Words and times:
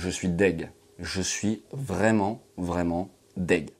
je 0.00 0.08
suis 0.08 0.28
deg. 0.28 0.70
Je 0.98 1.20
suis 1.20 1.62
vraiment, 1.72 2.42
vraiment 2.56 3.10
deg. 3.36 3.70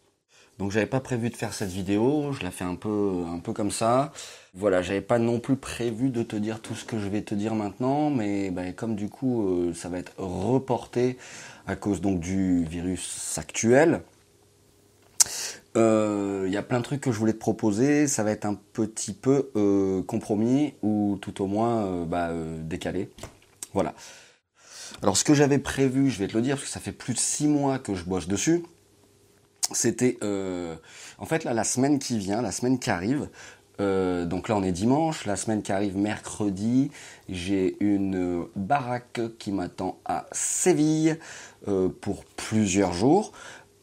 Donc 0.59 0.71
j'avais 0.71 0.87
pas 0.87 1.01
prévu 1.01 1.31
de 1.31 1.37
faire 1.37 1.55
cette 1.55 1.71
vidéo, 1.71 2.33
je 2.33 2.43
la 2.43 2.51
fais 2.51 2.65
un 2.65 2.75
peu, 2.75 3.25
un 3.27 3.39
peu 3.39 3.55
comme 3.55 3.71
ça. 3.71 4.13
Voilà, 4.53 4.83
j'avais 4.83 5.01
pas 5.01 5.19
non 5.19 5.41
plus 5.41 5.57
prévu 5.57 6.11
de 6.11 6.23
te 6.23 6.37
dire 6.37 6.61
tout 6.61 6.75
ce 6.75 6.85
que 6.85 6.99
je 6.99 7.09
vais 7.09 7.23
te 7.23 7.35
dire 7.35 7.55
maintenant, 7.55 8.11
mais 8.11 8.51
bah, 8.51 8.71
comme 8.73 8.95
du 8.95 9.09
coup 9.09 9.49
euh, 9.49 9.73
ça 9.73 9.89
va 9.89 9.99
être 9.99 10.13
reporté 10.19 11.17
à 11.67 11.77
cause 11.77 12.03
donc 12.03 12.21
du 12.21 12.65
virus 12.65 13.39
actuel, 13.39 14.03
il 15.75 15.81
euh, 15.81 16.49
y 16.51 16.59
a 16.59 16.63
plein 16.63 16.81
de 16.81 16.85
trucs 16.85 17.01
que 17.01 17.13
je 17.13 17.19
voulais 17.19 17.33
te 17.33 17.39
proposer, 17.39 18.07
ça 18.07 18.23
va 18.23 18.31
être 18.31 18.45
un 18.45 18.55
petit 18.55 19.15
peu 19.15 19.51
euh, 19.57 20.03
compromis 20.03 20.75
ou 20.83 21.17
tout 21.23 21.43
au 21.43 21.47
moins 21.47 22.05
bah, 22.05 22.31
décalé. 22.63 23.09
Voilà. 23.73 23.95
Alors 25.03 25.17
ce 25.17 25.25
que 25.25 25.35
j'avais 25.35 25.59
prévu, 25.59 26.11
je 26.11 26.19
vais 26.19 26.29
te 26.29 26.37
le 26.37 26.43
dire, 26.43 26.57
parce 26.57 26.67
que 26.67 26.73
ça 26.73 26.81
fait 26.81 26.93
plus 26.93 27.15
de 27.15 27.19
six 27.19 27.49
mois 27.49 27.79
que 27.79 27.95
je 27.95 28.05
bosse 28.05 28.29
dessus 28.29 28.63
c'était 29.73 30.19
euh, 30.23 30.77
en 31.19 31.27
fait 31.27 31.45
là 31.45 31.55
la 31.55 31.65
semaine 31.65 31.99
qui 31.99 32.19
vient, 32.19 32.43
la 32.43 32.53
semaine 32.53 32.79
qui 32.79 32.91
arrive. 32.91 33.29
Euh, 33.81 34.27
donc 34.27 34.49
là 34.49 34.57
on 34.57 34.63
est 34.63 34.73
dimanche, 34.73 35.25
la 35.25 35.37
semaine 35.37 35.63
qui 35.63 35.73
arrive 35.73 35.97
mercredi, 35.97 36.91
j'ai 37.29 37.77
une 37.81 38.45
baraque 38.55 39.21
qui 39.39 39.53
m'attend 39.53 39.99
à 40.05 40.27
Séville 40.33 41.19
euh, 41.67 41.89
pour 41.89 42.25
plusieurs 42.25 42.93
jours. 42.93 43.33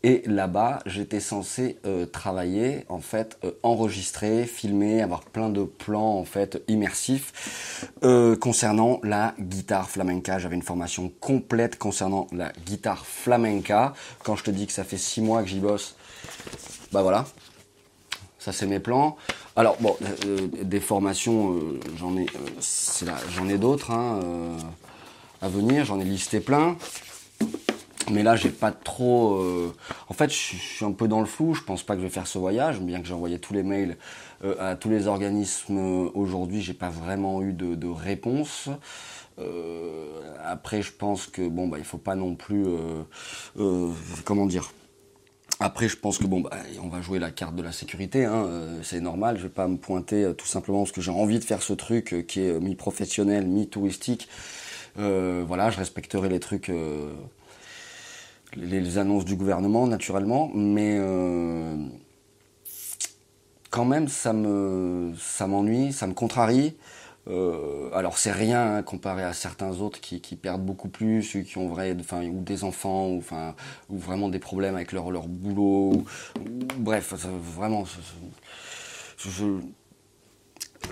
Et 0.07 0.23
là-bas, 0.25 0.79
j'étais 0.85 1.19
censé 1.19 1.79
euh, 1.85 2.05
travailler, 2.05 2.85
en 2.87 3.01
fait, 3.01 3.37
euh, 3.43 3.51
enregistrer, 3.61 4.45
filmer, 4.45 5.01
avoir 5.01 5.19
plein 5.19 5.49
de 5.49 5.63
plans 5.63 6.17
en 6.17 6.23
fait 6.23 6.63
immersifs 6.69 7.89
euh, 8.05 8.37
concernant 8.37 9.01
la 9.03 9.35
guitare 9.37 9.89
flamenca. 9.89 10.39
J'avais 10.39 10.55
une 10.55 10.61
formation 10.61 11.11
complète 11.19 11.77
concernant 11.77 12.27
la 12.31 12.53
guitare 12.65 13.05
flamenca. 13.05 13.91
Quand 14.23 14.37
je 14.37 14.45
te 14.45 14.49
dis 14.49 14.65
que 14.65 14.71
ça 14.71 14.85
fait 14.85 14.95
six 14.95 15.19
mois 15.19 15.43
que 15.43 15.49
j'y 15.49 15.59
bosse, 15.59 15.97
bah 16.93 17.01
voilà, 17.01 17.25
ça 18.39 18.53
c'est 18.53 18.65
mes 18.65 18.79
plans. 18.79 19.17
Alors 19.57 19.75
bon, 19.81 19.97
des 20.63 20.79
formations, 20.79 21.53
j'en 21.97 22.15
ai, 22.15 22.27
j'en 23.35 23.49
ai 23.49 23.57
d'autres 23.57 23.91
hein, 23.91 24.21
à 25.41 25.49
venir. 25.49 25.83
J'en 25.83 25.99
ai 25.99 26.05
listé 26.05 26.39
plein. 26.39 26.77
Mais 28.11 28.23
là, 28.23 28.35
j'ai 28.35 28.49
pas 28.49 28.71
trop. 28.71 29.35
Euh, 29.35 29.75
en 30.07 30.13
fait, 30.13 30.29
je 30.29 30.35
suis 30.35 30.85
un 30.85 30.91
peu 30.91 31.07
dans 31.07 31.19
le 31.19 31.25
flou. 31.25 31.53
Je 31.53 31.63
pense 31.63 31.83
pas 31.83 31.95
que 31.95 32.01
je 32.01 32.05
vais 32.05 32.11
faire 32.11 32.27
ce 32.27 32.37
voyage, 32.37 32.79
bien 32.79 33.01
que 33.01 33.07
j'ai 33.07 33.13
envoyé 33.13 33.39
tous 33.39 33.53
les 33.53 33.63
mails 33.63 33.97
euh, 34.43 34.55
à 34.59 34.75
tous 34.75 34.89
les 34.89 35.07
organismes 35.07 35.77
euh, 35.77 36.09
aujourd'hui. 36.13 36.61
J'ai 36.61 36.73
pas 36.73 36.89
vraiment 36.89 37.41
eu 37.41 37.53
de, 37.53 37.87
réponse. 37.87 38.69
après, 40.43 40.81
je 40.81 40.91
pense 40.91 41.27
que 41.27 41.47
bon, 41.47 41.67
bah, 41.67 41.77
il 41.79 41.83
faut 41.83 41.97
pas 41.97 42.15
non 42.15 42.35
plus. 42.35 42.65
comment 44.23 44.45
dire 44.45 44.71
après, 45.59 45.89
je 45.89 45.97
pense 45.97 46.19
que 46.19 46.27
bon, 46.27 46.41
bah, 46.41 46.51
on 46.83 46.87
va 46.87 47.01
jouer 47.01 47.17
la 47.17 47.31
carte 47.31 47.55
de 47.55 47.63
la 47.63 47.71
sécurité, 47.71 48.25
hein, 48.25 48.47
c'est 48.83 49.01
normal. 49.01 49.37
Je 49.37 49.43
vais 49.43 49.49
pas 49.49 49.67
me 49.67 49.77
pointer 49.77 50.31
tout 50.37 50.45
simplement 50.45 50.79
parce 50.83 50.91
que 50.91 51.01
j'ai 51.01 51.09
envie 51.09 51.39
de 51.39 51.43
faire 51.43 51.63
ce 51.63 51.73
truc 51.73 52.27
qui 52.27 52.41
est 52.41 52.59
mi-professionnel, 52.59 53.47
mi-touristique. 53.47 54.27
voilà, 54.95 55.71
je 55.71 55.77
respecterai 55.77 56.29
les 56.29 56.39
trucs 56.39 56.71
les, 58.55 58.97
annonces 58.97 59.25
du 59.25 59.35
gouvernement, 59.35 59.87
naturellement, 59.87 60.49
mais 60.53 60.97
euh, 60.99 61.75
quand 63.69 63.85
même, 63.85 64.07
ça 64.07 64.33
me, 64.33 65.13
ça 65.17 65.47
m'ennuie, 65.47 65.91
ça 65.93 66.07
me 66.07 66.13
contrarie. 66.13 66.75
Euh, 67.27 67.89
alors 67.93 68.17
c'est 68.17 68.31
rien 68.31 68.77
hein, 68.77 68.83
comparé 68.83 69.21
à 69.21 69.33
certains 69.33 69.81
autres 69.81 69.99
qui, 69.99 70.19
perdent 70.37 70.65
beaucoup 70.65 70.87
plus, 70.87 71.37
qui 71.45 71.57
ont 71.57 71.67
vrai, 71.67 71.93
ou 71.93 72.41
des 72.41 72.63
enfants, 72.63 73.07
ou, 73.09 73.17
enfin, 73.17 73.53
ou 73.89 73.97
vraiment 73.97 74.29
des 74.29 74.39
problèmes 74.39 74.75
avec 74.75 74.93
leur, 74.93 75.11
leur 75.11 75.27
boulot. 75.27 76.05
bref, 76.77 77.13
vraiment, 77.13 77.83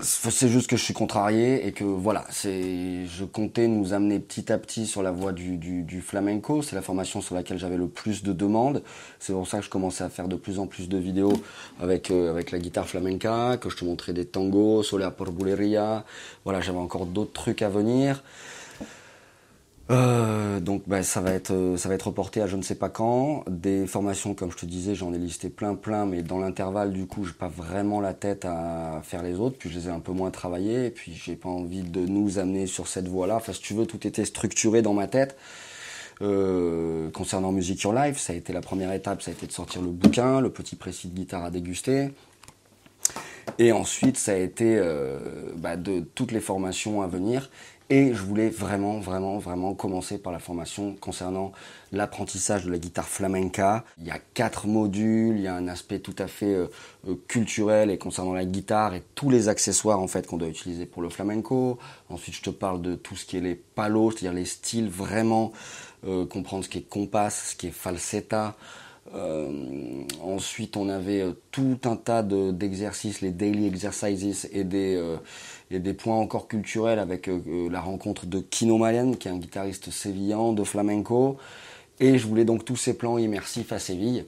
c'est 0.00 0.48
juste 0.48 0.68
que 0.68 0.76
je 0.76 0.82
suis 0.82 0.94
contrarié 0.94 1.66
et 1.66 1.72
que 1.72 1.84
voilà, 1.84 2.24
c'est, 2.30 3.06
je 3.06 3.24
comptais 3.24 3.66
nous 3.66 3.92
amener 3.92 4.20
petit 4.20 4.52
à 4.52 4.58
petit 4.58 4.86
sur 4.86 5.02
la 5.02 5.10
voie 5.10 5.32
du, 5.32 6.02
flamenco. 6.02 6.62
C'est 6.62 6.76
la 6.76 6.82
formation 6.82 7.20
sur 7.20 7.34
laquelle 7.34 7.58
j'avais 7.58 7.76
le 7.76 7.88
plus 7.88 8.22
de 8.22 8.32
demandes. 8.32 8.82
C'est 9.18 9.32
pour 9.32 9.46
ça 9.46 9.58
que 9.58 9.64
je 9.64 9.70
commençais 9.70 10.04
à 10.04 10.08
faire 10.08 10.28
de 10.28 10.36
plus 10.36 10.58
en 10.58 10.66
plus 10.66 10.88
de 10.88 10.98
vidéos 10.98 11.32
avec 11.80 12.10
euh, 12.10 12.30
avec 12.30 12.50
la 12.50 12.58
guitare 12.58 12.86
flamenca, 12.86 13.56
que 13.56 13.70
je 13.70 13.76
te 13.76 13.84
montrais 13.84 14.12
des 14.12 14.26
tangos, 14.26 14.82
Soler 14.82 15.08
por 15.16 15.32
Buleria. 15.32 16.04
Voilà, 16.44 16.60
j'avais 16.60 16.78
encore 16.78 17.06
d'autres 17.06 17.32
trucs 17.32 17.62
à 17.62 17.68
venir. 17.68 18.22
Euh, 19.88 20.58
donc 20.58 20.82
bah, 20.88 21.04
ça 21.04 21.20
va 21.20 21.30
être 21.30 21.52
euh, 21.52 21.76
ça 21.76 21.88
va 21.88 21.94
être 21.94 22.08
reporté 22.08 22.42
à 22.42 22.46
je 22.46 22.56
ne 22.56 22.62
sais 22.62 22.74
pas 22.74 22.88
quand. 22.88 23.44
Des 23.48 23.86
formations 23.86 24.34
comme 24.34 24.50
je 24.50 24.56
te 24.56 24.66
disais, 24.66 24.94
j'en 24.94 25.12
ai 25.14 25.18
listé 25.18 25.48
plein 25.48 25.74
plein, 25.76 26.06
mais 26.06 26.22
dans 26.22 26.38
l'intervalle 26.38 26.92
du 26.92 27.06
coup, 27.06 27.24
j'ai 27.24 27.32
pas 27.32 27.48
vraiment 27.48 28.00
la 28.00 28.12
tête 28.12 28.44
à 28.44 29.00
faire 29.04 29.22
les 29.22 29.38
autres, 29.38 29.56
puis 29.58 29.70
je 29.70 29.78
les 29.78 29.86
ai 29.88 29.90
un 29.90 30.00
peu 30.00 30.12
moins 30.12 30.30
travaillés, 30.30 30.86
et 30.86 30.90
puis 30.90 31.12
j'ai 31.14 31.36
pas 31.36 31.48
envie 31.48 31.82
de 31.82 32.00
nous 32.00 32.38
amener 32.38 32.66
sur 32.66 32.88
cette 32.88 33.06
voie-là. 33.06 33.36
Enfin, 33.36 33.52
si 33.52 33.60
tu 33.60 33.74
veux, 33.74 33.86
tout 33.86 34.06
était 34.06 34.24
structuré 34.24 34.82
dans 34.82 34.94
ma 34.94 35.06
tête. 35.06 35.36
Euh, 36.22 37.10
concernant 37.10 37.52
Music 37.52 37.82
Your 37.82 37.92
Life, 37.92 38.18
ça 38.18 38.32
a 38.32 38.36
été 38.36 38.52
la 38.52 38.62
première 38.62 38.92
étape, 38.92 39.22
ça 39.22 39.30
a 39.30 39.34
été 39.34 39.46
de 39.46 39.52
sortir 39.52 39.82
le 39.82 39.90
bouquin, 39.90 40.40
le 40.40 40.50
petit 40.50 40.74
précis 40.74 41.08
de 41.08 41.14
guitare 41.14 41.44
à 41.44 41.50
déguster. 41.50 42.10
Et 43.58 43.72
ensuite, 43.72 44.16
ça 44.18 44.32
a 44.32 44.36
été 44.36 44.76
euh, 44.76 45.18
bah, 45.56 45.76
de 45.76 46.00
toutes 46.00 46.32
les 46.32 46.40
formations 46.40 47.02
à 47.02 47.06
venir. 47.06 47.50
Et 47.88 48.14
je 48.14 48.22
voulais 48.22 48.48
vraiment, 48.48 48.98
vraiment, 48.98 49.38
vraiment 49.38 49.74
commencer 49.74 50.18
par 50.18 50.32
la 50.32 50.40
formation 50.40 50.96
concernant 51.00 51.52
l'apprentissage 51.92 52.64
de 52.64 52.70
la 52.72 52.78
guitare 52.78 53.06
flamenca. 53.06 53.84
Il 53.98 54.06
y 54.06 54.10
a 54.10 54.18
quatre 54.34 54.66
modules, 54.66 55.36
il 55.36 55.42
y 55.42 55.46
a 55.46 55.54
un 55.54 55.68
aspect 55.68 56.00
tout 56.00 56.14
à 56.18 56.26
fait 56.26 56.52
euh, 56.52 56.66
euh, 57.08 57.14
culturel 57.28 57.90
et 57.90 57.98
concernant 57.98 58.32
la 58.32 58.44
guitare 58.44 58.94
et 58.94 59.04
tous 59.14 59.30
les 59.30 59.48
accessoires 59.48 60.00
en 60.00 60.08
fait 60.08 60.26
qu'on 60.26 60.36
doit 60.36 60.48
utiliser 60.48 60.84
pour 60.84 61.00
le 61.00 61.10
flamenco. 61.10 61.78
Ensuite, 62.08 62.34
je 62.34 62.42
te 62.42 62.50
parle 62.50 62.82
de 62.82 62.96
tout 62.96 63.14
ce 63.14 63.24
qui 63.24 63.36
est 63.36 63.40
les 63.40 63.54
palos, 63.54 64.10
c'est-à-dire 64.10 64.32
les 64.32 64.46
styles, 64.46 64.88
vraiment 64.88 65.52
euh, 66.08 66.26
comprendre 66.26 66.64
ce 66.64 66.68
qui 66.68 66.78
est 66.78 66.88
compas, 66.88 67.30
ce 67.30 67.54
qui 67.54 67.68
est 67.68 67.72
falsetta. 67.72 68.56
Ensuite, 70.36 70.76
on 70.76 70.88
avait 70.88 71.22
euh, 71.22 71.32
tout 71.50 71.78
un 71.84 71.96
tas 71.96 72.22
d'exercices, 72.22 73.20
les 73.20 73.30
daily 73.32 73.66
exercises 73.66 74.48
et 74.52 74.64
des, 74.64 74.96
euh, 74.96 75.92
points 75.94 76.16
encore 76.16 76.48
culturels 76.48 76.98
avec 76.98 77.28
la 77.28 77.80
rencontre 77.80 78.26
de 78.26 78.40
Kino 78.40 78.78
Malen, 78.78 79.16
qui 79.16 79.28
est 79.28 79.30
un 79.30 79.38
guitariste 79.38 79.90
sévillan 79.90 80.52
de 80.52 80.62
flamenco. 80.62 81.38
Et 81.98 82.18
je 82.18 82.26
voulais 82.26 82.44
donc 82.44 82.64
tous 82.64 82.76
ces 82.76 82.94
plans 82.96 83.18
immersifs 83.18 83.72
à 83.72 83.78
Séville. 83.78 84.26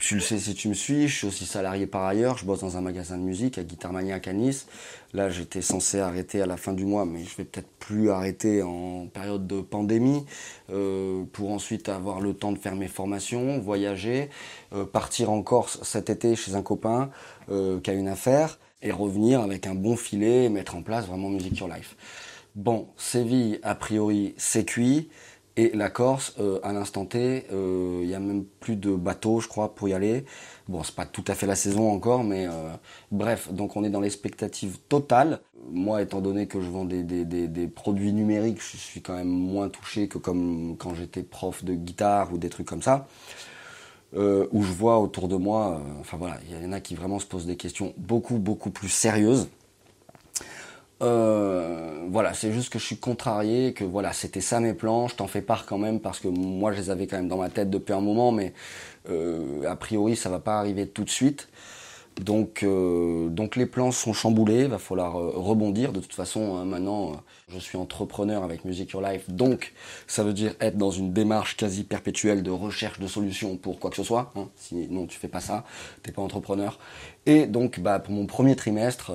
Tu 0.00 0.14
le 0.14 0.22
sais 0.22 0.38
si 0.38 0.54
tu 0.54 0.68
me 0.68 0.74
suis, 0.74 1.08
je 1.08 1.14
suis 1.14 1.26
aussi 1.26 1.44
salarié 1.44 1.86
par 1.86 2.06
ailleurs, 2.06 2.38
je 2.38 2.46
bosse 2.46 2.60
dans 2.60 2.78
un 2.78 2.80
magasin 2.80 3.18
de 3.18 3.22
musique 3.22 3.58
à 3.58 3.62
Guitar 3.62 3.92
Maniac 3.92 4.28
à 4.28 4.32
Nice. 4.32 4.66
Là, 5.12 5.28
j'étais 5.28 5.60
censé 5.60 6.00
arrêter 6.00 6.40
à 6.40 6.46
la 6.46 6.56
fin 6.56 6.72
du 6.72 6.86
mois, 6.86 7.04
mais 7.04 7.22
je 7.22 7.36
vais 7.36 7.44
peut-être 7.44 7.68
plus 7.78 8.10
arrêter 8.10 8.62
en 8.62 9.08
période 9.08 9.46
de 9.46 9.60
pandémie 9.60 10.24
euh, 10.70 11.24
pour 11.34 11.50
ensuite 11.50 11.90
avoir 11.90 12.22
le 12.22 12.32
temps 12.32 12.50
de 12.50 12.58
faire 12.58 12.76
mes 12.76 12.88
formations, 12.88 13.58
voyager, 13.58 14.30
euh, 14.72 14.86
partir 14.86 15.30
en 15.30 15.42
Corse 15.42 15.80
cet 15.82 16.08
été 16.08 16.34
chez 16.34 16.54
un 16.54 16.62
copain 16.62 17.10
euh, 17.50 17.78
qui 17.78 17.90
a 17.90 17.92
une 17.92 18.08
affaire 18.08 18.58
et 18.80 18.92
revenir 18.92 19.42
avec 19.42 19.66
un 19.66 19.74
bon 19.74 19.96
filet 19.96 20.46
et 20.46 20.48
mettre 20.48 20.76
en 20.76 20.82
place 20.82 21.06
vraiment 21.06 21.28
Music 21.28 21.58
Your 21.58 21.68
Life. 21.68 21.94
Bon, 22.54 22.88
Séville, 22.96 23.60
a 23.62 23.74
priori, 23.74 24.34
c'est 24.38 24.64
cuit. 24.64 25.10
Et 25.56 25.70
la 25.74 25.90
Corse, 25.90 26.34
euh, 26.38 26.60
à 26.62 26.72
l'instant 26.72 27.04
T, 27.04 27.44
il 27.48 27.54
euh, 27.54 28.04
n'y 28.04 28.14
a 28.14 28.20
même 28.20 28.44
plus 28.44 28.76
de 28.76 28.94
bateaux, 28.94 29.40
je 29.40 29.48
crois, 29.48 29.74
pour 29.74 29.88
y 29.88 29.92
aller. 29.92 30.24
Bon, 30.68 30.82
c'est 30.84 30.94
pas 30.94 31.06
tout 31.06 31.24
à 31.26 31.34
fait 31.34 31.46
la 31.46 31.56
saison 31.56 31.90
encore, 31.90 32.22
mais 32.22 32.46
euh, 32.46 32.52
bref, 33.10 33.52
donc 33.52 33.76
on 33.76 33.82
est 33.82 33.90
dans 33.90 34.00
l'expectative 34.00 34.78
totale. 34.88 35.40
Moi, 35.70 36.02
étant 36.02 36.20
donné 36.20 36.46
que 36.46 36.60
je 36.60 36.68
vends 36.68 36.84
des, 36.84 37.02
des, 37.02 37.24
des, 37.24 37.48
des, 37.48 37.66
produits 37.66 38.12
numériques, 38.12 38.60
je 38.60 38.76
suis 38.76 39.02
quand 39.02 39.14
même 39.14 39.28
moins 39.28 39.68
touché 39.68 40.06
que 40.08 40.18
comme 40.18 40.76
quand 40.78 40.94
j'étais 40.94 41.22
prof 41.22 41.64
de 41.64 41.74
guitare 41.74 42.32
ou 42.32 42.38
des 42.38 42.48
trucs 42.48 42.66
comme 42.66 42.82
ça. 42.82 43.06
où 44.14 44.62
je 44.62 44.72
vois 44.72 44.98
autour 44.98 45.28
de 45.28 45.36
moi, 45.36 45.82
enfin 46.00 46.16
voilà, 46.16 46.38
il 46.48 46.64
y 46.64 46.66
en 46.66 46.72
a 46.72 46.80
qui 46.80 46.94
vraiment 46.94 47.18
se 47.18 47.26
posent 47.26 47.46
des 47.46 47.56
questions 47.56 47.92
beaucoup, 47.96 48.38
beaucoup 48.38 48.70
plus 48.70 48.88
sérieuses. 48.88 49.48
Voilà, 52.10 52.34
c'est 52.34 52.52
juste 52.52 52.72
que 52.72 52.80
je 52.80 52.84
suis 52.84 52.96
contrarié, 52.96 53.72
que 53.72 53.84
voilà, 53.84 54.12
c'était 54.12 54.40
ça 54.40 54.58
mes 54.58 54.74
plans. 54.74 55.06
Je 55.06 55.14
t'en 55.14 55.28
fais 55.28 55.42
part 55.42 55.64
quand 55.64 55.78
même 55.78 56.00
parce 56.00 56.18
que 56.18 56.26
moi, 56.26 56.72
je 56.72 56.78
les 56.78 56.90
avais 56.90 57.06
quand 57.06 57.16
même 57.16 57.28
dans 57.28 57.36
ma 57.36 57.50
tête 57.50 57.70
depuis 57.70 57.92
un 57.92 58.00
moment, 58.00 58.32
mais 58.32 58.52
euh, 59.08 59.62
a 59.70 59.76
priori, 59.76 60.16
ça 60.16 60.28
va 60.28 60.40
pas 60.40 60.58
arriver 60.58 60.88
tout 60.88 61.04
de 61.04 61.10
suite. 61.10 61.48
Donc, 62.20 62.64
euh, 62.64 63.28
donc 63.28 63.54
les 63.54 63.66
plans 63.66 63.92
sont 63.92 64.12
chamboulés, 64.12 64.66
va 64.66 64.78
falloir 64.78 65.20
euh, 65.20 65.30
rebondir. 65.36 65.92
De 65.92 66.00
toute 66.00 66.12
façon, 66.12 66.56
hein, 66.56 66.64
maintenant, 66.64 67.12
je 67.48 67.60
suis 67.60 67.78
entrepreneur 67.78 68.42
avec 68.42 68.64
Music 68.64 68.90
Your 68.90 69.02
Life, 69.02 69.30
donc 69.30 69.72
ça 70.08 70.24
veut 70.24 70.32
dire 70.32 70.54
être 70.60 70.76
dans 70.76 70.90
une 70.90 71.12
démarche 71.12 71.56
quasi 71.56 71.84
perpétuelle 71.84 72.42
de 72.42 72.50
recherche 72.50 72.98
de 72.98 73.06
solutions 73.06 73.56
pour 73.56 73.78
quoi 73.78 73.88
que 73.88 73.96
ce 73.96 74.02
soit. 74.02 74.32
Hein. 74.34 74.48
Sinon, 74.56 75.06
tu 75.06 75.16
fais 75.16 75.28
pas 75.28 75.40
ça, 75.40 75.64
t'es 76.02 76.10
pas 76.10 76.22
entrepreneur. 76.22 76.80
Et 77.24 77.46
donc, 77.46 77.78
bah, 77.78 78.00
pour 78.00 78.12
mon 78.12 78.26
premier 78.26 78.56
trimestre, 78.56 79.12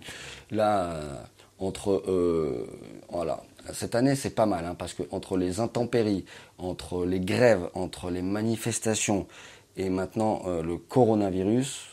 là, 0.52 1.26
entre 1.58 2.02
voilà, 3.08 3.42
cette 3.72 3.94
année 3.94 4.14
c'est 4.14 4.34
pas 4.34 4.46
mal, 4.46 4.64
hein, 4.64 4.74
parce 4.74 4.94
que 4.94 5.02
entre 5.10 5.36
les 5.36 5.60
intempéries, 5.60 6.24
entre 6.58 7.04
les 7.04 7.20
grèves, 7.20 7.68
entre 7.74 8.10
les 8.10 8.22
manifestations 8.22 9.26
et 9.76 9.90
maintenant 9.90 10.42
euh, 10.46 10.62
le 10.62 10.76
coronavirus, 10.78 11.88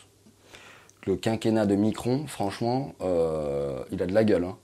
le 1.06 1.16
quinquennat 1.16 1.66
de 1.66 1.74
Micron, 1.74 2.26
franchement, 2.26 2.94
euh, 3.02 3.82
il 3.90 4.02
a 4.02 4.06
de 4.06 4.14
la 4.14 4.24
gueule. 4.24 4.44
Hein. 4.44 4.56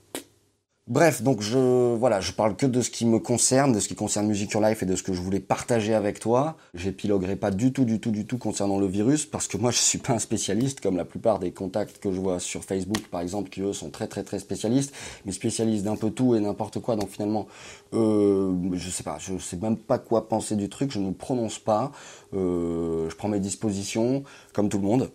Bref, 0.87 1.21
donc 1.21 1.41
je 1.41 1.95
voilà, 1.95 2.19
je 2.21 2.31
parle 2.31 2.55
que 2.55 2.65
de 2.65 2.81
ce 2.81 2.89
qui 2.89 3.05
me 3.05 3.19
concerne, 3.19 3.71
de 3.71 3.79
ce 3.79 3.87
qui 3.87 3.95
concerne 3.95 4.25
Music 4.27 4.51
Your 4.51 4.63
Life 4.63 4.81
et 4.81 4.85
de 4.87 4.95
ce 4.95 5.03
que 5.03 5.13
je 5.13 5.21
voulais 5.21 5.39
partager 5.39 5.93
avec 5.93 6.19
toi. 6.19 6.57
J'épiloguerai 6.73 7.35
pas 7.35 7.51
du 7.51 7.71
tout, 7.71 7.85
du 7.85 7.99
tout, 7.99 8.09
du 8.09 8.25
tout 8.25 8.39
concernant 8.39 8.79
le 8.79 8.87
virus 8.87 9.25
parce 9.27 9.47
que 9.47 9.57
moi 9.57 9.69
je 9.69 9.77
suis 9.77 9.99
pas 9.99 10.13
un 10.13 10.19
spécialiste 10.19 10.81
comme 10.81 10.97
la 10.97 11.05
plupart 11.05 11.37
des 11.37 11.51
contacts 11.51 11.99
que 11.99 12.11
je 12.11 12.19
vois 12.19 12.39
sur 12.39 12.63
Facebook 12.63 13.07
par 13.11 13.21
exemple 13.21 13.49
qui 13.51 13.61
eux 13.61 13.73
sont 13.73 13.91
très 13.91 14.07
très 14.07 14.23
très 14.23 14.39
spécialistes, 14.39 14.93
mais 15.25 15.31
spécialistes 15.31 15.85
d'un 15.85 15.95
peu 15.95 16.09
tout 16.09 16.35
et 16.35 16.39
n'importe 16.39 16.79
quoi. 16.79 16.95
Donc 16.95 17.09
finalement, 17.09 17.47
euh, 17.93 18.51
je 18.73 18.89
sais 18.89 19.03
pas, 19.03 19.17
je 19.19 19.37
sais 19.37 19.57
même 19.57 19.77
pas 19.77 19.99
quoi 19.99 20.27
penser 20.27 20.55
du 20.55 20.67
truc, 20.67 20.91
je 20.91 20.99
ne 20.99 21.11
prononce 21.11 21.59
pas, 21.59 21.91
euh, 22.33 23.07
je 23.07 23.15
prends 23.15 23.29
mes 23.29 23.39
dispositions 23.39 24.23
comme 24.51 24.67
tout 24.67 24.79
le 24.79 24.85
monde 24.85 25.11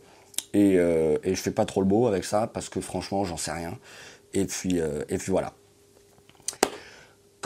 et, 0.55 0.79
euh, 0.79 1.19
et 1.25 1.35
je 1.35 1.41
fais 1.43 1.51
pas 1.51 1.65
trop 1.67 1.81
le 1.81 1.87
beau 1.87 2.07
avec 2.07 2.25
ça 2.25 2.47
parce 2.47 2.69
que 2.69 2.81
franchement 2.81 3.25
j'en 3.25 3.37
sais 3.37 3.53
rien. 3.53 3.77
Et 4.34 4.44
puis, 4.44 4.81
euh, 4.81 5.02
et 5.08 5.19
puis 5.19 5.31
voilà. 5.31 5.55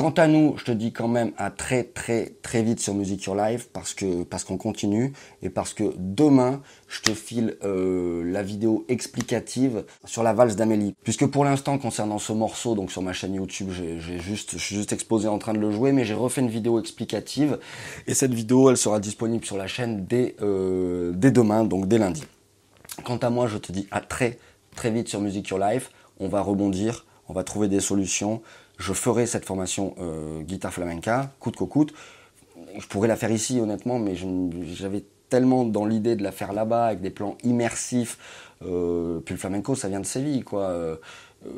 Quant 0.01 0.13
à 0.13 0.29
nous, 0.29 0.55
je 0.57 0.65
te 0.65 0.71
dis 0.71 0.95
quand 0.95 1.09
même 1.09 1.33
à 1.37 1.51
très 1.51 1.85
très 1.85 2.33
très 2.41 2.63
vite 2.63 2.81
sur 2.81 2.95
Music 2.95 3.23
Your 3.25 3.37
Life 3.37 3.69
parce 3.71 3.93
que 3.93 4.23
parce 4.23 4.45
qu'on 4.45 4.57
continue 4.57 5.13
et 5.43 5.51
parce 5.51 5.75
que 5.75 5.93
demain 5.99 6.63
je 6.89 7.03
te 7.03 7.11
file 7.11 7.59
euh, 7.65 8.23
la 8.25 8.43
vidéo 8.43 8.87
explicative 8.89 9.85
sur 10.07 10.23
la 10.23 10.33
valse 10.33 10.57
d'Amélie. 10.57 10.95
Puisque 11.05 11.27
pour 11.27 11.45
l'instant 11.45 11.77
concernant 11.77 12.19
ce 12.19 12.33
morceau, 12.33 12.75
donc 12.75 12.91
sur 12.91 13.03
ma 13.03 13.13
chaîne 13.13 13.35
YouTube, 13.35 13.69
j'ai 13.73 14.19
juste 14.19 14.53
je 14.53 14.65
suis 14.65 14.75
juste 14.75 14.95
exposé 14.95 15.29
en 15.29 15.39
train 15.39 15.53
de 15.53 15.59
le 15.59 15.71
jouer, 15.71 15.93
mais 15.93 16.07
j'ai 16.07 16.15
refait 16.15 16.41
une 16.41 16.49
vidéo 16.49 16.81
explicative 16.81 17.59
et 18.07 18.15
cette 18.15 18.33
vidéo 18.33 18.71
elle 18.71 18.79
sera 18.79 19.01
disponible 19.01 19.45
sur 19.45 19.59
la 19.59 19.67
chaîne 19.67 20.07
dès 20.07 20.35
euh, 20.41 21.13
dès 21.15 21.31
demain, 21.31 21.65
donc 21.65 21.89
dès 21.89 21.99
lundi. 21.99 22.25
Quant 23.05 23.19
à 23.19 23.29
moi, 23.29 23.49
je 23.49 23.59
te 23.59 23.71
dis 23.71 23.87
à 23.91 24.01
très 24.01 24.39
très 24.75 24.91
vite 24.91 25.09
sur 25.09 25.21
Music 25.21 25.47
Your 25.49 25.59
Life. 25.59 25.91
On 26.21 26.29
va 26.29 26.41
rebondir, 26.41 27.07
on 27.29 27.33
va 27.33 27.43
trouver 27.43 27.69
des 27.69 27.81
solutions 27.81 28.43
je 28.81 28.95
ferai 28.95 29.27
cette 29.27 29.45
formation 29.45 29.95
euh, 30.01 30.41
guitare 30.41 30.73
flamenca, 30.73 31.31
coûte 31.39 31.55
que 31.55 31.65
coûte. 31.65 31.93
Je 32.79 32.87
pourrais 32.87 33.09
la 33.09 33.17
faire 33.17 33.31
ici, 33.31 33.61
honnêtement, 33.61 33.99
mais 33.99 34.15
j'avais 34.17 35.05
tellement 35.29 35.65
dans 35.65 35.85
l'idée 35.85 36.17
de 36.17 36.23
la 36.23 36.33
faire 36.33 36.53
là-bas 36.53 36.87
avec 36.87 37.03
des 37.03 37.11
plans 37.11 37.37
immersifs. 37.45 38.19
Euh, 38.63 39.21
puis 39.21 39.35
le 39.35 39.39
flamenco, 39.39 39.75
ça 39.75 39.89
vient 39.89 40.01
de 40.01 40.07
Séville, 40.07 40.43
quoi. 40.43 40.99
Euh, 41.47 41.51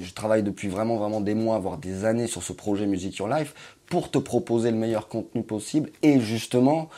je 0.00 0.12
travaille 0.12 0.42
depuis 0.42 0.68
vraiment, 0.68 0.96
vraiment 0.96 1.20
des 1.20 1.34
mois, 1.34 1.58
voire 1.58 1.78
des 1.78 2.04
années 2.04 2.26
sur 2.26 2.42
ce 2.42 2.52
projet 2.52 2.86
Music 2.86 3.16
Your 3.16 3.28
Life 3.28 3.54
pour 3.86 4.10
te 4.10 4.18
proposer 4.18 4.70
le 4.70 4.76
meilleur 4.76 5.08
contenu 5.08 5.42
possible. 5.42 5.90
Et 6.02 6.20
justement, 6.20 6.88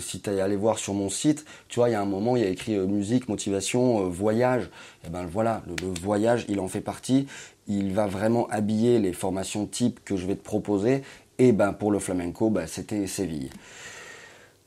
si 0.00 0.20
tu 0.20 0.30
es 0.30 0.40
allé 0.40 0.56
voir 0.56 0.78
sur 0.78 0.94
mon 0.94 1.10
site, 1.10 1.44
tu 1.68 1.80
vois, 1.80 1.90
il 1.90 1.92
y 1.92 1.94
a 1.94 2.00
un 2.00 2.06
moment, 2.06 2.36
il 2.36 2.42
y 2.42 2.46
a 2.46 2.48
écrit 2.48 2.78
musique, 2.78 3.28
motivation, 3.28 4.08
voyage. 4.08 4.64
Et 4.64 5.06
eh 5.06 5.10
ben 5.10 5.26
voilà, 5.26 5.62
le, 5.66 5.88
voyage, 6.00 6.46
il 6.48 6.60
en 6.60 6.68
fait 6.68 6.80
partie 6.80 7.26
il 7.68 7.92
va 7.92 8.06
vraiment 8.06 8.48
habiller 8.48 8.98
les 8.98 9.12
formations 9.12 9.66
type 9.66 10.00
que 10.04 10.16
je 10.16 10.26
vais 10.26 10.34
te 10.34 10.42
proposer. 10.42 11.02
Et 11.38 11.52
ben 11.52 11.72
pour 11.72 11.92
le 11.92 11.98
flamenco, 11.98 12.50
ben, 12.50 12.66
c'était 12.66 13.06
Séville. 13.06 13.50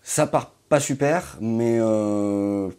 Ça 0.04 0.28
part 0.28 0.52
pas 0.70 0.80
super, 0.80 1.38
mais 1.42 1.78
euh, 1.80 2.70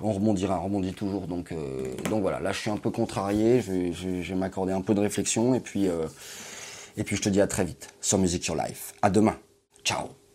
on 0.00 0.12
rebondira, 0.12 0.60
on 0.60 0.64
rebondit 0.64 0.94
toujours. 0.94 1.26
Donc, 1.26 1.52
euh, 1.52 1.94
donc 2.10 2.22
voilà, 2.22 2.40
là 2.40 2.52
je 2.52 2.58
suis 2.58 2.70
un 2.70 2.76
peu 2.76 2.90
contrarié, 2.90 3.60
je, 3.60 4.08
vais 4.08 4.34
m'accorder 4.34 4.72
un 4.72 4.82
peu 4.82 4.94
de 4.94 5.00
réflexion 5.00 5.54
et 5.54 5.60
puis, 5.60 5.88
euh, 5.88 6.06
et 6.96 7.04
puis 7.04 7.16
je 7.16 7.22
te 7.22 7.28
dis 7.28 7.40
à 7.40 7.46
très 7.46 7.64
vite 7.64 7.88
sur 8.00 8.18
Music 8.18 8.46
Your 8.46 8.56
Life. 8.56 8.94
À 9.02 9.10
demain. 9.10 9.36
Ciao 9.84 10.25